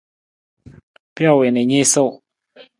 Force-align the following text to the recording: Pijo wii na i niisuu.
Pijo 1.13 1.33
wii 1.37 1.51
na 1.53 1.61
i 1.63 1.67
niisuu. 1.69 2.11